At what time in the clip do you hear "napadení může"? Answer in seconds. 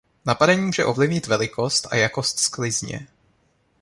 0.25-0.85